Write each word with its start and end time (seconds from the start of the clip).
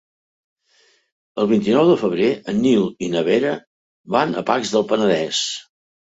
El 1.41 1.49
vint-i-nou 1.49 1.89
de 1.91 1.97
febrer 2.03 2.29
en 2.53 2.57
Nil 2.63 2.85
i 3.07 3.09
na 3.15 3.21
Vera 3.27 3.51
van 4.15 4.33
a 4.41 4.43
Pacs 4.47 4.71
del 4.77 4.87
Penedès. 4.93 5.43